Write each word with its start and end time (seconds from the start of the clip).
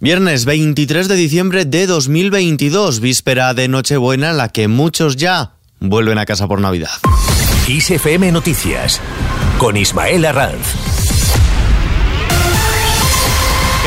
Viernes 0.00 0.44
23 0.44 1.08
de 1.08 1.16
diciembre 1.16 1.64
de 1.64 1.88
2022, 1.88 3.00
víspera 3.00 3.52
de 3.52 3.66
Nochebuena 3.66 4.30
en 4.30 4.36
la 4.36 4.48
que 4.48 4.68
muchos 4.68 5.16
ya 5.16 5.54
vuelven 5.80 6.18
a 6.18 6.24
casa 6.24 6.46
por 6.46 6.60
Navidad. 6.60 6.90
ISFM 7.66 8.30
Noticias 8.30 9.00
con 9.58 9.76
Ismael 9.76 10.24
Arranz. 10.24 10.97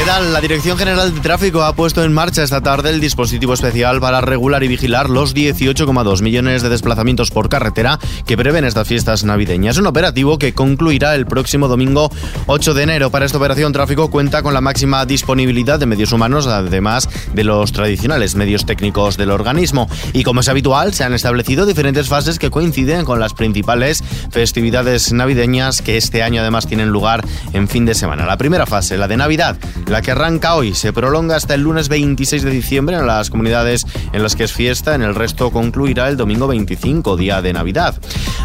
¿Qué 0.02 0.08
tal? 0.08 0.34
La 0.34 0.42
Dirección 0.42 0.79
General 0.79 1.13
de 1.13 1.20
Tráfico 1.20 1.62
ha 1.62 1.76
puesto 1.76 2.04
en 2.04 2.12
marcha 2.12 2.42
esta 2.42 2.60
tarde 2.60 2.90
el 2.90 3.00
dispositivo 3.00 3.54
especial 3.54 4.01
para 4.01 4.20
regular 4.20 4.63
y 4.63 4.68
vigilar 4.68 5.12
los 5.12 5.36
18,2 5.36 6.24
millones 6.24 6.63
de 6.63 6.70
desplazamientos 6.70 7.29
por 7.29 7.50
carretera 7.50 8.00
que 8.26 8.36
prevén 8.36 8.65
estas 8.65 8.87
fiestas 8.87 9.24
navideñas. 9.24 9.78
Un 9.78 9.86
operativo 9.86 10.40
que 10.40 10.56
concluirá 10.56 11.14
el 11.14 11.28
próximo 11.28 11.68
domingo 11.68 12.10
8 12.47 12.74
de 12.74 12.82
enero. 12.82 13.12
Para 13.12 13.28
esta 13.28 13.37
operación, 13.37 13.74
tráfico 13.74 14.10
cuenta 14.10 14.42
con 14.42 14.56
la 14.56 14.62
máxima 14.62 15.06
disponibilidad 15.06 15.78
de 15.78 15.86
medios 15.86 16.13
humanos, 16.13 16.48
además 16.48 17.08
de 17.36 17.44
los 17.44 17.72
tradicionales 17.72 18.34
medios 18.34 18.66
técnicos 18.66 19.18
del 19.18 19.30
organismo. 19.30 19.88
Y 20.13 20.24
como 20.24 20.40
es 20.40 20.49
habitual, 20.49 20.96
se 20.96 21.04
han 21.04 21.13
establecido 21.13 21.68
diferentes 21.68 22.08
fases 22.08 22.40
que 22.40 22.49
coinciden 22.49 23.05
con 23.05 23.20
las 23.20 23.36
principales 23.36 24.04
festividades 24.32 25.13
navideñas 25.13 25.84
que 25.84 25.98
este 25.98 26.24
año 26.24 26.41
además 26.41 26.66
tienen 26.66 26.90
lugar 26.90 27.24
en 27.54 27.68
fin 27.68 27.86
de 27.86 27.94
semana. 27.94 28.26
La 28.26 28.38
primera 28.38 28.66
fase, 28.66 28.98
la 28.98 29.08
de 29.08 29.18
Navidad 29.18 29.60
la 29.91 30.02
que 30.02 30.12
arranca 30.12 30.55
hoy 30.55 30.73
se 30.73 30.94
prolonga 30.94 31.36
hasta 31.36 31.54
el 31.54 31.63
lunes 31.63 31.90
26 31.90 32.44
de 32.44 32.49
diciembre 32.49 32.95
en 32.95 33.05
las 33.05 33.30
comunidades 33.30 33.86
en 34.13 34.23
las 34.23 34.38
que 34.38 34.45
es 34.45 34.54
fiesta, 34.54 34.95
en 34.95 35.02
el 35.02 35.13
resto 35.13 35.52
concluirá 35.52 36.08
el 36.08 36.16
domingo 36.16 36.48
25, 36.48 37.18
día 37.18 37.41
de 37.41 37.52
Navidad. 37.52 37.99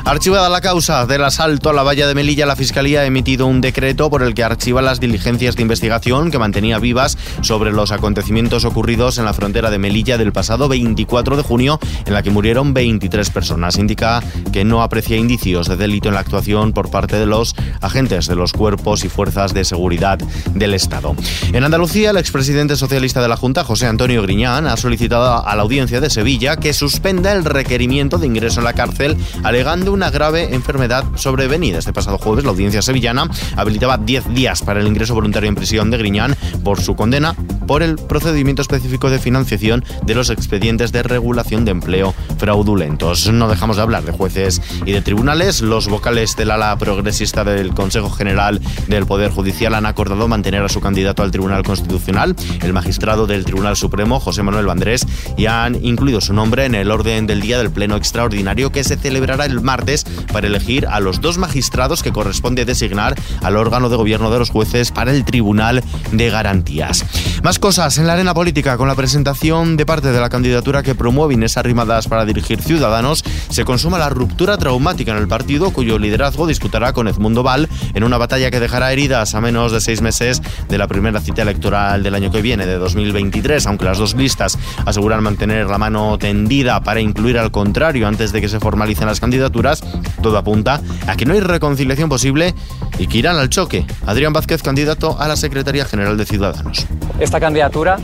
Archivada 0.06 0.48
la 0.48 0.60
causa 0.60 1.04
del 1.04 1.24
asalto 1.24 1.68
a 1.68 1.72
la 1.72 1.82
valla 1.82 2.06
de 2.06 2.14
Melilla, 2.14 2.46
la 2.46 2.54
Fiscalía 2.54 3.00
ha 3.00 3.06
emitido 3.06 3.48
un 3.48 3.60
decreto 3.60 4.08
por 4.08 4.22
el 4.22 4.34
que 4.34 4.44
archiva 4.44 4.80
las 4.80 5.00
diligencias 5.00 5.56
de 5.56 5.62
investigación 5.62 6.30
que 6.30 6.38
mantenía 6.38 6.78
vivas 6.78 7.18
sobre 7.40 7.72
los 7.72 7.90
acontecimientos 7.90 8.64
ocurridos 8.64 9.18
en 9.18 9.24
la 9.24 9.34
frontera 9.34 9.68
de 9.68 9.80
Melilla 9.80 10.16
del 10.16 10.30
pasado 10.30 10.68
24 10.68 11.36
de 11.36 11.42
junio, 11.42 11.80
en 12.06 12.12
la 12.12 12.22
que 12.22 12.30
murieron 12.30 12.72
23 12.72 13.30
personas. 13.30 13.78
Indica 13.78 14.22
que 14.52 14.64
no 14.64 14.80
aprecia 14.80 15.16
indicios 15.16 15.66
de 15.66 15.76
delito 15.76 16.06
en 16.06 16.14
la 16.14 16.20
actuación 16.20 16.72
por 16.72 16.88
parte 16.88 17.16
de 17.16 17.26
los 17.26 17.56
agentes 17.80 18.28
de 18.28 18.36
los 18.36 18.52
cuerpos 18.52 19.04
y 19.04 19.08
fuerzas 19.08 19.54
de 19.54 19.64
seguridad 19.64 20.20
del 20.54 20.74
Estado. 20.74 21.16
En 21.52 21.64
Andalucía, 21.64 22.10
el 22.10 22.18
expresidente 22.18 22.76
socialista 22.76 23.20
de 23.20 23.28
la 23.28 23.36
Junta, 23.36 23.64
José 23.64 23.88
Antonio 23.88 24.22
Griñán, 24.22 24.68
ha 24.68 24.76
solicitado 24.76 25.44
a 25.44 25.56
la 25.56 25.62
audiencia 25.62 26.00
de 26.00 26.10
Sevilla 26.10 26.58
que 26.58 26.72
suspenda 26.74 27.32
el 27.32 27.44
requerimiento 27.44 28.18
de 28.18 28.28
ingreso 28.28 28.60
en 28.60 28.66
la 28.66 28.72
cárcel 28.72 29.16
alegando 29.42 29.95
una 29.96 30.10
grave 30.10 30.54
enfermedad 30.54 31.04
sobrevenida. 31.14 31.78
Este 31.78 31.92
pasado 31.92 32.18
jueves, 32.18 32.44
la 32.44 32.50
audiencia 32.50 32.82
sevillana 32.82 33.28
habilitaba 33.56 33.96
10 33.96 34.34
días 34.34 34.60
para 34.62 34.80
el 34.80 34.86
ingreso 34.86 35.14
voluntario 35.14 35.48
en 35.48 35.54
prisión 35.54 35.90
de 35.90 35.96
Griñán 35.96 36.36
por 36.62 36.82
su 36.82 36.94
condena 36.94 37.34
por 37.66 37.82
el 37.82 37.96
procedimiento 37.96 38.62
específico 38.62 39.10
de 39.10 39.18
financiación 39.18 39.84
de 40.04 40.14
los 40.14 40.30
expedientes 40.30 40.92
de 40.92 41.02
regulación 41.02 41.64
de 41.64 41.72
empleo 41.72 42.14
fraudulentos. 42.38 43.30
No 43.32 43.48
dejamos 43.48 43.76
de 43.76 43.82
hablar 43.82 44.04
de 44.04 44.12
jueces 44.12 44.60
y 44.84 44.92
de 44.92 45.02
tribunales. 45.02 45.60
Los 45.60 45.88
vocales 45.88 46.36
del 46.36 46.50
ala 46.50 46.76
progresista 46.78 47.44
del 47.44 47.74
Consejo 47.74 48.10
General 48.10 48.60
del 48.88 49.06
Poder 49.06 49.30
Judicial 49.30 49.74
han 49.74 49.86
acordado 49.86 50.28
mantener 50.28 50.62
a 50.62 50.68
su 50.68 50.80
candidato 50.80 51.22
al 51.22 51.30
Tribunal 51.30 51.62
Constitucional, 51.62 52.36
el 52.62 52.72
magistrado 52.72 53.26
del 53.26 53.44
Tribunal 53.44 53.76
Supremo, 53.76 54.20
José 54.20 54.42
Manuel 54.42 54.66
Vandrés, 54.66 55.06
y 55.36 55.46
han 55.46 55.82
incluido 55.84 56.20
su 56.20 56.32
nombre 56.32 56.64
en 56.64 56.74
el 56.74 56.90
orden 56.90 57.26
del 57.26 57.40
día 57.40 57.58
del 57.58 57.70
Pleno 57.70 57.96
Extraordinario 57.96 58.70
que 58.70 58.84
se 58.84 58.96
celebrará 58.96 59.44
el 59.44 59.60
martes 59.60 60.04
para 60.32 60.46
elegir 60.46 60.86
a 60.86 61.00
los 61.00 61.20
dos 61.20 61.38
magistrados 61.38 62.02
que 62.02 62.12
corresponde 62.12 62.64
designar 62.64 63.14
al 63.42 63.56
órgano 63.56 63.88
de 63.88 63.96
gobierno 63.96 64.30
de 64.30 64.38
los 64.38 64.50
jueces 64.50 64.92
para 64.92 65.12
el 65.12 65.24
Tribunal 65.24 65.82
de 66.12 66.30
Garantías. 66.30 67.04
Más 67.42 67.55
cosas 67.58 67.98
en 67.98 68.06
la 68.06 68.14
arena 68.14 68.34
política 68.34 68.76
con 68.76 68.88
la 68.88 68.94
presentación 68.94 69.76
de 69.76 69.86
parte 69.86 70.12
de 70.12 70.20
la 70.20 70.28
candidatura 70.28 70.82
que 70.82 70.94
promueve 70.94 71.34
Inés 71.34 71.56
Arrimadas 71.56 72.08
para 72.08 72.24
dirigir 72.24 72.60
Ciudadanos, 72.60 73.24
se 73.48 73.64
consuma 73.64 73.98
la 73.98 74.08
ruptura 74.08 74.58
traumática 74.58 75.12
en 75.12 75.18
el 75.18 75.28
partido 75.28 75.70
cuyo 75.70 75.98
liderazgo 75.98 76.46
disputará 76.46 76.92
con 76.92 77.08
Edmundo 77.08 77.42
Val 77.42 77.68
en 77.94 78.04
una 78.04 78.18
batalla 78.18 78.50
que 78.50 78.60
dejará 78.60 78.92
heridas 78.92 79.34
a 79.34 79.40
menos 79.40 79.72
de 79.72 79.80
seis 79.80 80.02
meses 80.02 80.42
de 80.68 80.78
la 80.78 80.88
primera 80.88 81.20
cita 81.20 81.42
electoral 81.42 82.02
del 82.02 82.14
año 82.14 82.30
que 82.30 82.42
viene, 82.42 82.66
de 82.66 82.78
2023, 82.78 83.66
aunque 83.66 83.84
las 83.84 83.98
dos 83.98 84.14
listas 84.14 84.58
aseguran 84.84 85.22
mantener 85.22 85.66
la 85.66 85.78
mano 85.78 86.18
tendida 86.18 86.80
para 86.82 87.00
incluir 87.00 87.38
al 87.38 87.50
contrario 87.50 88.08
antes 88.08 88.32
de 88.32 88.40
que 88.40 88.48
se 88.48 88.60
formalicen 88.60 89.06
las 89.06 89.20
candidaturas, 89.20 89.82
todo 90.22 90.36
apunta 90.36 90.80
a 91.06 91.16
que 91.16 91.24
no 91.24 91.34
hay 91.34 91.40
reconciliación 91.40 92.08
posible 92.08 92.54
y 92.98 93.06
que 93.06 93.18
irán 93.18 93.36
al 93.36 93.50
choque. 93.50 93.86
Adrián 94.06 94.32
Vázquez, 94.32 94.62
candidato 94.62 95.20
a 95.20 95.28
la 95.28 95.36
Secretaría 95.36 95.84
General 95.84 96.16
de 96.16 96.24
Ciudadanos. 96.24 96.86
Esta 97.18 97.40
candidatura 97.46 97.98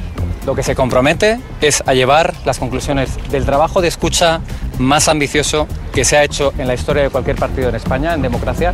lo 0.47 0.55
que 0.55 0.63
se 0.63 0.77
compromete 0.77 1.41
es 1.61 1.83
a 1.85 1.95
llevar 1.95 2.33
las 2.45 2.61
conclusiones 2.61 3.11
del 3.33 3.45
trabajo 3.45 3.81
de 3.81 3.89
escucha 3.89 4.41
más 4.79 5.09
ambicioso 5.09 5.67
que 5.93 6.05
se 6.05 6.17
ha 6.17 6.23
hecho 6.23 6.53
en 6.59 6.69
la 6.69 6.75
historia 6.75 7.03
de 7.03 7.11
cualquier 7.11 7.35
partido 7.35 7.69
en 7.69 7.75
España, 7.75 8.15
en 8.15 8.23
democracia, 8.23 8.73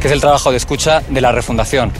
que 0.00 0.06
es 0.06 0.12
el 0.14 0.22
trabajo 0.22 0.50
de 0.50 0.56
escucha 0.56 1.02
de 1.10 1.20
la 1.20 1.32
refundación. 1.32 1.92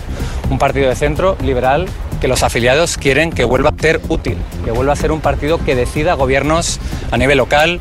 Un 0.49 0.59
partido 0.59 0.89
de 0.89 0.97
centro, 0.97 1.37
liberal, 1.43 1.89
que 2.19 2.27
los 2.27 2.43
afiliados 2.43 2.97
quieren 2.97 3.31
que 3.31 3.45
vuelva 3.45 3.69
a 3.69 3.79
ser 3.79 4.01
útil, 4.09 4.39
que 4.65 4.71
vuelva 4.71 4.95
a 4.95 4.97
ser 4.97 5.13
un 5.13 5.21
partido 5.21 5.63
que 5.63 5.75
decida 5.75 6.15
gobiernos 6.15 6.81
a 7.11 7.19
nivel 7.19 7.37
local, 7.37 7.81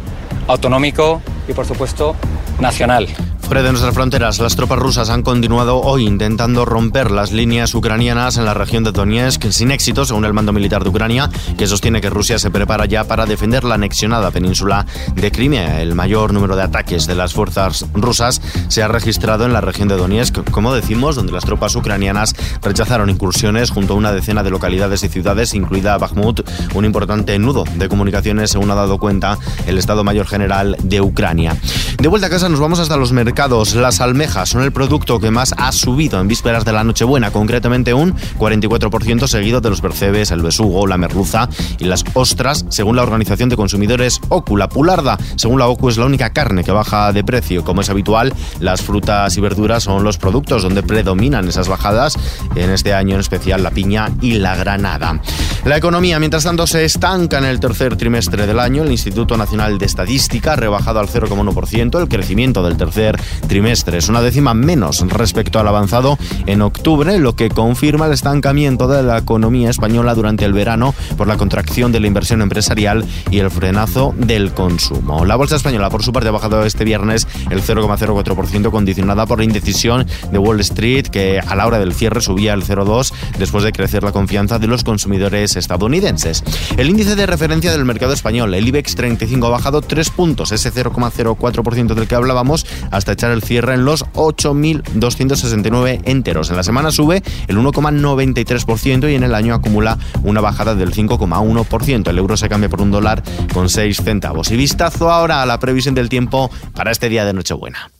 autonómico 0.49 1.21
y, 1.47 1.53
por 1.53 1.65
supuesto, 1.65 2.13
nacional. 2.59 3.07
Fuera 3.45 3.61
de 3.61 3.69
nuestras 3.69 3.93
fronteras, 3.93 4.39
las 4.39 4.55
tropas 4.55 4.79
rusas 4.79 5.11
han 5.11 5.21
continuado 5.21 5.79
hoy 5.79 6.07
intentando 6.07 6.65
romper 6.65 7.11
las 7.11 7.31
líneas 7.31 7.75
ucranianas 7.75 8.37
en 8.37 8.45
la 8.45 8.55
región 8.55 8.83
de 8.83 8.91
Donetsk 8.91 9.51
sin 9.51 9.69
éxito, 9.69 10.03
según 10.03 10.25
el 10.25 10.33
mando 10.33 10.51
militar 10.51 10.83
de 10.83 10.89
Ucrania, 10.89 11.29
que 11.55 11.67
sostiene 11.67 12.01
que 12.01 12.09
Rusia 12.09 12.39
se 12.39 12.49
prepara 12.49 12.87
ya 12.87 13.03
para 13.03 13.27
defender 13.27 13.63
la 13.63 13.75
anexionada 13.75 14.31
península 14.31 14.87
de 15.13 15.31
Crimea. 15.31 15.79
El 15.83 15.93
mayor 15.93 16.33
número 16.33 16.55
de 16.55 16.63
ataques 16.63 17.05
de 17.05 17.13
las 17.13 17.35
fuerzas 17.35 17.85
rusas 17.93 18.41
se 18.67 18.81
ha 18.81 18.87
registrado 18.87 19.45
en 19.45 19.53
la 19.53 19.61
región 19.61 19.89
de 19.89 19.95
Donetsk, 19.95 20.49
como 20.49 20.73
decimos, 20.73 21.15
donde 21.15 21.31
las 21.31 21.45
tropas 21.45 21.75
ucranianas 21.75 22.35
rechazaron 22.63 23.11
incursiones 23.11 23.69
junto 23.69 23.93
a 23.93 23.97
una 23.97 24.11
decena 24.11 24.41
de 24.41 24.49
localidades 24.49 25.03
y 25.03 25.09
ciudades, 25.09 25.53
incluida 25.53 25.99
Bakhmut, 25.99 26.49
un 26.73 26.83
importante 26.83 27.37
nudo 27.37 27.63
de 27.75 27.89
comunicaciones, 27.89 28.49
según 28.49 28.71
ha 28.71 28.75
dado 28.75 28.97
cuenta 28.97 29.37
el 29.67 29.77
Estado 29.77 30.03
Mayor 30.03 30.25
General 30.25 30.75
de 30.81 30.99
Ucrania. 30.99 31.55
De 32.01 32.07
vuelta 32.07 32.27
a 32.27 32.31
casa 32.31 32.49
nos 32.49 32.59
vamos 32.59 32.79
hasta 32.79 32.97
los 32.97 33.11
mercados 33.11 33.34
las 33.35 33.99
almejas 33.99 34.47
son 34.47 34.63
el 34.63 34.71
producto 34.71 35.19
que 35.19 35.29
más 35.29 35.53
ha 35.57 35.73
subido 35.73 36.21
en 36.21 36.27
vísperas 36.29 36.63
de 36.63 36.71
la 36.71 36.85
Nochebuena, 36.85 37.31
concretamente 37.31 37.93
un 37.93 38.15
44% 38.15 39.27
seguido 39.27 39.59
de 39.59 39.69
los 39.69 39.81
percebes, 39.81 40.31
el 40.31 40.41
besugo, 40.41 40.87
la 40.87 40.97
merluza 40.97 41.49
y 41.77 41.83
las 41.83 42.05
ostras, 42.13 42.65
según 42.69 42.95
la 42.95 43.03
organización 43.03 43.49
de 43.49 43.57
consumidores 43.57 44.21
OCU. 44.29 44.55
La 44.55 44.69
pularda, 44.69 45.17
según 45.35 45.59
la 45.59 45.67
OCU, 45.67 45.89
es 45.89 45.97
la 45.97 46.05
única 46.05 46.31
carne 46.31 46.63
que 46.63 46.71
baja 46.71 47.11
de 47.11 47.25
precio. 47.25 47.65
Como 47.65 47.81
es 47.81 47.89
habitual, 47.89 48.33
las 48.61 48.81
frutas 48.81 49.35
y 49.35 49.41
verduras 49.41 49.83
son 49.83 50.05
los 50.05 50.17
productos 50.17 50.63
donde 50.63 50.81
predominan 50.81 51.47
esas 51.49 51.67
bajadas, 51.67 52.17
en 52.55 52.69
este 52.69 52.93
año 52.93 53.15
en 53.15 53.19
especial 53.19 53.63
la 53.63 53.71
piña 53.71 54.11
y 54.21 54.35
la 54.35 54.55
granada. 54.55 55.19
La 55.65 55.77
economía, 55.77 56.19
mientras 56.19 56.43
tanto, 56.43 56.67
se 56.67 56.85
estanca 56.85 57.39
en 57.39 57.45
el 57.45 57.59
tercer 57.59 57.97
trimestre 57.97 58.45
del 58.45 58.59
año. 58.59 58.83
El 58.83 58.91
Instituto 58.91 59.35
Nacional 59.35 59.79
de 59.79 59.87
Estadística 59.87 60.53
ha 60.53 60.55
rebajado 60.55 60.99
al 60.99 61.07
0,1% 61.07 61.99
el 61.99 62.07
crecimiento 62.07 62.61
del 62.61 62.77
tercer 62.77 63.19
trimestres, 63.47 64.07
una 64.07 64.21
décima 64.21 64.53
menos 64.53 65.01
respecto 65.09 65.57
al 65.57 65.67
avanzado 65.67 66.19
en 66.45 66.61
octubre, 66.61 67.17
lo 67.17 67.35
que 67.35 67.49
confirma 67.49 68.05
el 68.05 68.13
estancamiento 68.13 68.87
de 68.87 69.01
la 69.01 69.17
economía 69.17 69.71
española 69.71 70.13
durante 70.13 70.45
el 70.45 70.53
verano 70.53 70.93
por 71.17 71.27
la 71.27 71.35
contracción 71.35 71.91
de 71.91 71.99
la 71.99 72.05
inversión 72.05 72.43
empresarial 72.43 73.03
y 73.31 73.39
el 73.39 73.49
frenazo 73.49 74.13
del 74.19 74.53
consumo. 74.53 75.25
La 75.25 75.35
bolsa 75.35 75.55
española, 75.55 75.89
por 75.89 76.03
su 76.03 76.13
parte, 76.13 76.29
ha 76.29 76.31
bajado 76.31 76.63
este 76.63 76.83
viernes 76.83 77.27
el 77.49 77.63
0,04%, 77.63 78.69
condicionada 78.69 79.25
por 79.25 79.39
la 79.39 79.45
indecisión 79.45 80.05
de 80.31 80.37
Wall 80.37 80.59
Street, 80.59 81.07
que 81.07 81.39
a 81.39 81.55
la 81.55 81.65
hora 81.65 81.79
del 81.79 81.95
cierre 81.95 82.21
subía 82.21 82.53
el 82.53 82.63
0,2% 82.63 83.11
después 83.39 83.63
de 83.63 83.71
crecer 83.71 84.03
la 84.03 84.11
confianza 84.11 84.59
de 84.59 84.67
los 84.67 84.83
consumidores 84.83 85.54
estadounidenses. 85.55 86.43
El 86.77 86.89
índice 86.89 87.15
de 87.15 87.25
referencia 87.25 87.71
del 87.71 87.85
mercado 87.85 88.13
español, 88.13 88.53
el 88.53 88.67
IBEX 88.67 88.95
35, 88.95 89.47
ha 89.47 89.49
bajado 89.49 89.81
3 89.81 90.09
puntos, 90.11 90.51
ese 90.51 90.71
0,04% 90.71 91.93
del 91.93 92.07
que 92.07 92.15
hablábamos, 92.15 92.65
hasta 92.91 93.13
echar 93.13 93.31
el 93.31 93.43
cierre 93.43 93.73
en 93.73 93.85
los 93.85 94.05
8.269 94.13 96.01
enteros. 96.05 96.49
En 96.49 96.55
la 96.57 96.63
semana 96.63 96.91
sube 96.91 97.23
el 97.47 97.57
1,93% 97.57 99.11
y 99.11 99.15
en 99.15 99.23
el 99.23 99.35
año 99.35 99.53
acumula 99.53 99.97
una 100.23 100.41
bajada 100.41 100.75
del 100.75 100.93
5,1%. 100.93 102.09
El 102.09 102.17
euro 102.17 102.37
se 102.37 102.49
cambia 102.49 102.69
por 102.69 102.81
un 102.81 102.91
dólar 102.91 103.23
con 103.53 103.69
6 103.69 104.01
centavos. 104.03 104.51
Y 104.51 104.57
vistazo 104.57 105.11
ahora 105.11 105.41
a 105.41 105.45
la 105.45 105.59
previsión 105.59 105.95
del 105.95 106.09
tiempo 106.09 106.49
para 106.73 106.91
este 106.91 107.09
día 107.09 107.25
de 107.25 107.33
Nochebuena. 107.33 107.91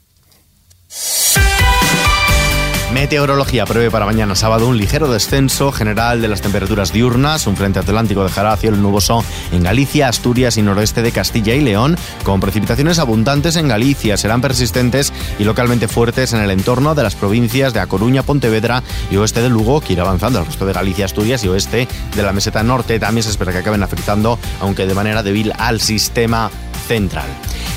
Meteorología 2.93 3.65
prevé 3.65 3.89
para 3.91 4.05
mañana 4.05 4.35
sábado 4.35 4.67
un 4.67 4.77
ligero 4.77 5.11
descenso 5.11 5.71
general 5.71 6.21
de 6.21 6.27
las 6.27 6.41
temperaturas 6.41 6.93
diurnas. 6.93 7.45
Un 7.47 7.57
frente 7.57 7.79
atlántico 7.79 8.23
dejará 8.23 8.55
cielo 8.55 8.77
nuboso 8.77 9.23
en 9.51 9.63
Galicia, 9.63 10.07
Asturias 10.07 10.55
y 10.57 10.61
noroeste 10.61 11.01
de 11.01 11.11
Castilla 11.11 11.55
y 11.55 11.61
León, 11.61 11.97
con 12.23 12.39
precipitaciones 12.39 12.99
abundantes 12.99 13.55
en 13.55 13.67
Galicia. 13.67 14.17
Serán 14.17 14.39
persistentes 14.39 15.11
y 15.39 15.43
localmente 15.43 15.87
fuertes 15.87 16.33
en 16.33 16.41
el 16.41 16.51
entorno 16.51 16.95
de 16.95 17.03
las 17.03 17.15
provincias 17.15 17.73
de 17.73 17.79
A 17.79 17.87
Coruña, 17.87 18.23
Pontevedra 18.23 18.81
y 19.11 19.17
oeste 19.17 19.41
de 19.41 19.49
Lugo, 19.49 19.81
que 19.81 19.93
irá 19.93 20.03
avanzando 20.03 20.39
al 20.39 20.45
resto 20.45 20.65
de 20.65 20.73
Galicia, 20.73 21.05
Asturias 21.05 21.43
y 21.43 21.49
oeste 21.49 21.87
de 22.15 22.23
la 22.23 22.33
meseta 22.33 22.63
norte. 22.63 22.99
También 22.99 23.23
se 23.23 23.31
espera 23.31 23.51
que 23.51 23.57
acaben 23.57 23.83
afectando, 23.83 24.39
aunque 24.61 24.85
de 24.85 24.93
manera 24.93 25.23
débil, 25.23 25.51
al 25.57 25.81
sistema 25.81 26.49
central. 26.87 27.27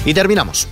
Y 0.04 0.14
terminamos. 0.14 0.68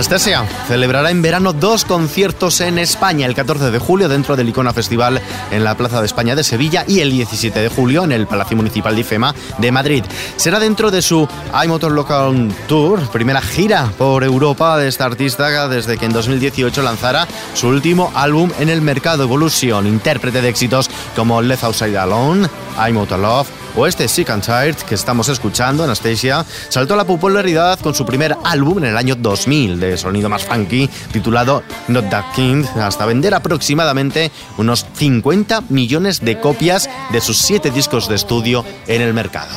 Anestesia 0.00 0.46
celebrará 0.66 1.10
en 1.10 1.20
verano 1.20 1.52
dos 1.52 1.84
conciertos 1.84 2.62
en 2.62 2.78
España, 2.78 3.26
el 3.26 3.34
14 3.34 3.70
de 3.70 3.78
julio 3.78 4.08
dentro 4.08 4.34
del 4.34 4.48
Icona 4.48 4.72
Festival 4.72 5.20
en 5.50 5.62
la 5.62 5.76
Plaza 5.76 6.00
de 6.00 6.06
España 6.06 6.34
de 6.34 6.42
Sevilla 6.42 6.86
y 6.88 7.00
el 7.00 7.10
17 7.10 7.60
de 7.60 7.68
julio 7.68 8.04
en 8.04 8.12
el 8.12 8.26
Palacio 8.26 8.56
Municipal 8.56 8.94
de 8.94 9.02
IFEMA 9.02 9.34
de 9.58 9.70
Madrid. 9.70 10.02
Será 10.36 10.58
dentro 10.58 10.90
de 10.90 11.02
su 11.02 11.28
iMotor 11.64 11.92
Local 11.92 12.50
Tour, 12.66 13.10
primera 13.10 13.42
gira 13.42 13.92
por 13.98 14.24
Europa 14.24 14.78
de 14.78 14.88
esta 14.88 15.04
artista 15.04 15.68
desde 15.68 15.98
que 15.98 16.06
en 16.06 16.14
2018 16.14 16.80
lanzara 16.80 17.28
su 17.52 17.68
último 17.68 18.10
álbum 18.14 18.50
en 18.58 18.70
el 18.70 18.80
mercado 18.80 19.24
Evolution, 19.24 19.86
intérprete 19.86 20.40
de 20.40 20.48
éxitos 20.48 20.88
como 21.14 21.42
Left 21.42 21.64
Outside 21.64 21.98
Alone, 21.98 22.48
iMotor 22.88 23.18
Love, 23.18 23.59
o 23.76 23.86
este 23.86 24.08
Sick 24.08 24.30
and 24.30 24.44
Tired 24.44 24.76
que 24.76 24.94
estamos 24.94 25.28
escuchando, 25.28 25.84
Anastasia, 25.84 26.44
saltó 26.68 26.94
a 26.94 26.96
la 26.96 27.04
popularidad 27.04 27.78
con 27.80 27.94
su 27.94 28.04
primer 28.04 28.36
álbum 28.44 28.78
en 28.78 28.84
el 28.84 28.96
año 28.96 29.14
2000 29.14 29.80
de 29.80 29.96
sonido 29.96 30.28
más 30.28 30.44
funky 30.44 30.88
titulado 31.12 31.62
Not 31.88 32.08
That 32.10 32.32
King, 32.34 32.64
hasta 32.76 33.06
vender 33.06 33.34
aproximadamente 33.34 34.30
unos 34.58 34.86
50 34.94 35.62
millones 35.68 36.20
de 36.20 36.38
copias 36.38 36.88
de 37.12 37.20
sus 37.20 37.38
siete 37.38 37.70
discos 37.70 38.08
de 38.08 38.16
estudio 38.16 38.64
en 38.86 39.02
el 39.02 39.14
mercado. 39.14 39.50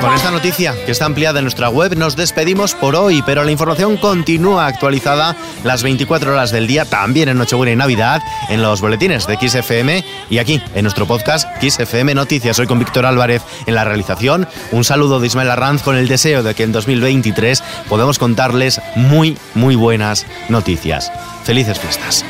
Con 0.00 0.12
esta 0.12 0.30
noticia, 0.30 0.74
que 0.84 0.92
está 0.92 1.06
ampliada 1.06 1.38
en 1.38 1.46
nuestra 1.46 1.70
web, 1.70 1.96
nos 1.96 2.16
despedimos 2.16 2.74
por 2.74 2.94
hoy, 2.94 3.22
pero 3.24 3.44
la 3.44 3.50
información 3.50 3.96
continúa 3.96 4.66
actualizada 4.66 5.34
las 5.64 5.82
24 5.82 6.32
horas 6.32 6.50
del 6.50 6.66
día, 6.66 6.84
también 6.84 7.30
en 7.30 7.38
Nochebuena 7.38 7.72
y 7.72 7.76
Navidad, 7.76 8.20
en 8.50 8.60
los 8.60 8.82
boletines 8.82 9.26
de 9.26 9.38
XFM 9.38 10.04
y 10.28 10.36
aquí, 10.36 10.60
en 10.74 10.82
nuestro 10.82 11.06
podcast 11.06 11.48
XFM 11.62 12.14
Noticias. 12.14 12.58
Hoy 12.58 12.66
con 12.66 12.78
Víctor 12.78 13.06
Álvarez 13.06 13.40
en 13.64 13.74
la 13.74 13.84
realización. 13.84 14.46
Un 14.70 14.84
saludo 14.84 15.18
de 15.18 15.28
Ismael 15.28 15.50
Arranz 15.50 15.82
con 15.82 15.96
el 15.96 16.08
deseo 16.08 16.42
de 16.42 16.54
que 16.54 16.64
en 16.64 16.72
2023 16.72 17.62
podamos 17.88 18.18
contarles 18.18 18.82
muy, 18.96 19.38
muy 19.54 19.76
buenas 19.76 20.26
noticias. 20.50 21.10
Felices 21.44 21.78
fiestas. 21.78 22.22